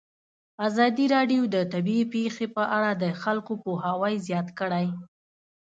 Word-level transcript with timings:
ازادي 0.67 1.05
راډیو 1.15 1.41
د 1.55 1.55
طبیعي 1.73 2.05
پېښې 2.13 2.45
په 2.55 2.63
اړه 2.77 2.91
د 3.03 3.05
خلکو 3.21 3.53
پوهاوی 3.63 4.15
زیات 4.27 4.47
کړی. 4.59 4.87